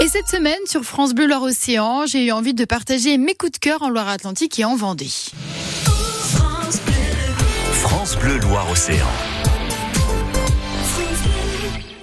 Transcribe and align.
Et 0.00 0.06
cette 0.06 0.28
semaine, 0.28 0.60
sur 0.66 0.82
France 0.84 1.12
Bleu 1.12 1.26
Loire-Océan, 1.26 2.06
j'ai 2.06 2.26
eu 2.26 2.30
envie 2.30 2.54
de 2.54 2.64
partager 2.64 3.18
mes 3.18 3.34
coups 3.34 3.52
de 3.52 3.58
cœur 3.58 3.82
en 3.82 3.90
Loire-Atlantique 3.90 4.58
et 4.60 4.64
en 4.64 4.76
Vendée. 4.76 5.10
France 7.72 8.16
Bleu 8.16 8.38
Loire-Océan. 8.38 9.06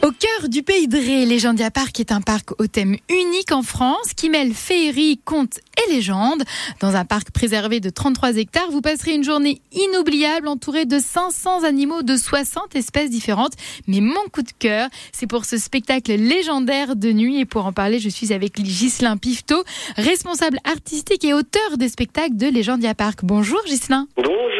Au 0.05 0.11
cœur 0.11 0.49
du 0.49 0.61
pays 0.61 0.87
de 0.87 0.97
Ré, 0.97 1.25
Légendia 1.25 1.71
Park 1.71 1.99
est 1.99 2.11
un 2.11 2.21
parc 2.21 2.51
au 2.61 2.67
thème 2.67 2.95
unique 3.09 3.51
en 3.51 3.63
France 3.63 4.13
qui 4.15 4.29
mêle 4.29 4.53
féerie, 4.53 5.19
contes 5.25 5.57
et 5.83 5.91
légendes. 5.91 6.43
Dans 6.79 6.95
un 6.95 7.05
parc 7.05 7.31
préservé 7.31 7.79
de 7.79 7.89
33 7.89 8.37
hectares, 8.37 8.69
vous 8.69 8.81
passerez 8.81 9.15
une 9.15 9.23
journée 9.23 9.61
inoubliable 9.71 10.47
entourée 10.47 10.85
de 10.85 10.99
500 10.99 11.63
animaux 11.63 12.03
de 12.03 12.17
60 12.17 12.75
espèces 12.75 13.09
différentes. 13.09 13.53
Mais 13.87 13.99
mon 13.99 14.21
coup 14.31 14.43
de 14.43 14.51
cœur, 14.59 14.89
c'est 15.11 15.25
pour 15.25 15.43
ce 15.43 15.57
spectacle 15.57 16.13
légendaire 16.13 16.95
de 16.95 17.11
nuit. 17.11 17.39
Et 17.39 17.45
pour 17.45 17.65
en 17.65 17.73
parler, 17.73 17.97
je 17.97 18.09
suis 18.09 18.31
avec 18.31 18.61
Ghislain 18.61 19.17
Pifto, 19.17 19.63
responsable 19.97 20.59
artistique 20.65 21.23
et 21.23 21.33
auteur 21.33 21.79
des 21.79 21.89
spectacles 21.89 22.37
de 22.37 22.45
Légendia 22.45 22.93
Park. 22.93 23.21
Bonjour 23.23 23.63
Ghislain. 23.65 24.07
Bonjour. 24.17 24.54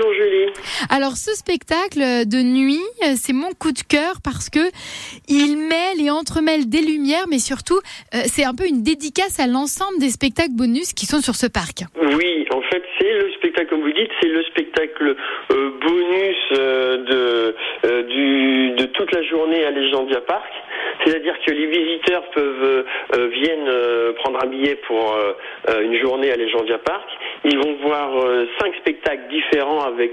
Alors 0.89 1.17
ce 1.17 1.31
spectacle 1.35 1.99
de 2.25 2.41
nuit, 2.41 2.83
c'est 3.15 3.33
mon 3.33 3.51
coup 3.51 3.71
de 3.71 3.81
cœur 3.81 4.21
parce 4.23 4.49
que 4.49 4.71
il 5.27 5.57
mêle 5.57 6.01
et 6.01 6.09
entremêle 6.09 6.69
des 6.69 6.81
lumières, 6.81 7.25
mais 7.29 7.39
surtout, 7.39 7.79
euh, 8.13 8.19
c'est 8.25 8.43
un 8.43 8.53
peu 8.53 8.67
une 8.67 8.83
dédicace 8.83 9.39
à 9.39 9.47
l'ensemble 9.47 9.99
des 9.99 10.09
spectacles 10.09 10.55
bonus 10.55 10.93
qui 10.93 11.05
sont 11.05 11.21
sur 11.21 11.35
ce 11.35 11.47
parc. 11.47 11.83
Oui, 11.97 12.45
en 12.51 12.61
fait, 12.61 12.83
c'est 12.99 13.13
le 13.13 13.31
spectacle, 13.33 13.69
comme 13.69 13.81
vous 13.81 13.91
dites, 13.91 14.11
c'est 14.21 14.27
le 14.27 14.43
spectacle 14.43 15.15
euh, 15.51 15.71
bonus 15.81 16.35
euh, 16.53 17.53
de, 18.75 18.85
toute 18.93 19.11
la 19.13 19.23
journée 19.23 19.65
à 19.65 19.71
Legendia 19.71 20.21
Park. 20.21 20.51
C'est-à-dire 21.03 21.35
que 21.45 21.51
les 21.51 21.65
visiteurs 21.67 22.23
peuvent 22.31 22.85
viennent 23.29 24.13
prendre 24.15 24.43
un 24.43 24.47
billet 24.47 24.75
pour 24.87 25.17
une 25.81 25.99
journée 25.99 26.31
à 26.31 26.35
Legendia 26.35 26.77
Park. 26.79 27.07
Ils 27.43 27.57
vont 27.57 27.75
voir 27.81 28.11
cinq 28.59 28.73
spectacles 28.75 29.27
différents 29.29 29.81
avec 29.81 30.11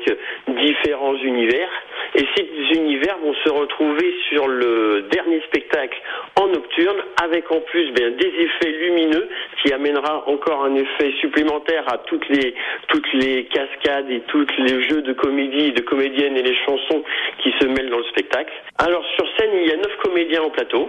différents 0.49 1.17
univers. 1.17 1.71
Et 2.15 2.25
ces 2.37 2.79
univers 2.79 3.17
vont 3.23 3.35
se 3.45 3.51
retrouver 3.51 4.15
sur 4.29 4.47
le 4.47 5.07
dernier 5.11 5.41
spectacle 5.47 5.99
en 6.41 6.49
nocturne, 6.49 6.99
avec 7.23 7.51
en 7.51 7.61
plus 7.61 7.91
bien, 7.93 8.11
des 8.11 8.29
effets 8.29 8.71
lumineux, 8.71 9.22
qui 9.63 9.73
amènera 9.73 10.25
encore 10.27 10.65
un 10.65 10.75
effet 10.75 11.13
supplémentaire 11.21 11.85
à 11.93 11.99
toutes 11.99 12.29
les 12.29 12.55
toutes 12.89 13.13
les 13.15 13.45
cascades 13.47 14.11
et 14.11 14.21
tous 14.29 14.47
les 14.59 14.83
jeux 14.89 15.03
de 15.03 15.13
comédie, 15.13 15.73
de 15.73 15.83
comédiennes 15.83 16.37
et 16.37 16.43
les 16.43 16.57
chansons 16.67 17.03
qui 17.39 17.53
se 17.61 17.67
mêlent 17.67 17.91
dans 17.91 17.99
le 17.99 18.05
spectacle. 18.05 18.53
Alors 18.79 19.05
sur 19.17 19.27
scène, 19.37 19.51
il 19.55 19.69
y 19.69 19.73
a 19.73 19.77
neuf 19.77 19.97
comédiens 20.03 20.43
en 20.43 20.51
plateau 20.51 20.89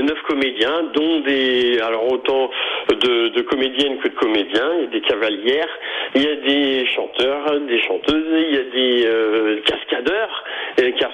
neuf 0.00 0.22
comédiens, 0.22 0.84
dont 0.94 1.20
des, 1.20 1.78
alors 1.80 2.10
autant 2.10 2.50
de, 2.88 3.40
comédiennes 3.42 3.98
que 3.98 4.08
de 4.08 4.14
comédiens, 4.14 4.72
il 4.78 4.84
y 4.84 4.84
a 4.84 4.90
des 4.90 5.00
cavalières, 5.02 5.68
il 6.14 6.22
y 6.22 6.28
a 6.28 6.36
des 6.36 6.86
chanteurs, 6.86 7.60
des 7.60 7.82
chanteuses, 7.82 8.46
il 8.48 8.54
y 8.54 8.58
a 8.58 8.62
des 8.62 9.06
euh, 9.06 9.60
cascadeurs, 9.66 9.92
euh, 9.92 10.01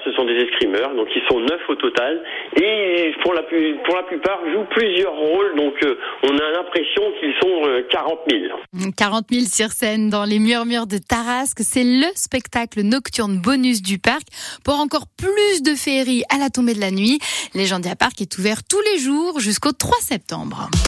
ce 0.09 0.15
sont 0.15 0.25
des 0.25 0.35
escrimeurs, 0.35 0.95
donc 0.95 1.07
ils 1.15 1.21
sont 1.29 1.39
neuf 1.39 1.61
au 1.69 1.75
total, 1.75 2.23
et 2.55 3.13
pour 3.23 3.33
la, 3.33 3.43
pour 3.43 3.95
la 3.95 4.03
plupart 4.03 4.39
jouent 4.53 4.67
plusieurs 4.71 5.13
rôles, 5.13 5.55
donc 5.55 5.73
euh, 5.83 5.97
on 6.23 6.37
a 6.37 6.51
l'impression 6.51 7.03
qu'ils 7.19 7.33
sont 7.41 7.83
40 7.89 8.19
000. 8.31 8.91
40 8.97 9.25
000 9.31 9.45
sur 9.45 9.69
scène 9.71 10.09
dans 10.09 10.23
les 10.23 10.39
murmures 10.39 10.87
de 10.87 10.97
Tarasque, 10.97 11.59
c'est 11.61 11.83
le 11.83 12.07
spectacle 12.15 12.81
nocturne 12.81 13.37
bonus 13.37 13.81
du 13.81 13.99
parc. 13.99 14.23
Pour 14.63 14.79
encore 14.79 15.05
plus 15.17 15.63
de 15.63 15.75
féerie 15.75 16.23
à 16.33 16.37
la 16.37 16.49
tombée 16.49 16.73
de 16.73 16.81
la 16.81 16.91
nuit, 16.91 17.19
Légendia 17.53 17.95
Park 17.95 18.21
est 18.21 18.37
ouvert 18.37 18.63
tous 18.63 18.81
les 18.93 18.99
jours 18.99 19.39
jusqu'au 19.39 19.71
3 19.71 19.97
septembre. 19.99 20.69